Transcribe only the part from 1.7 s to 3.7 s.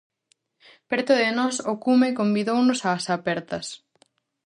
o cume convidounos ás apertas.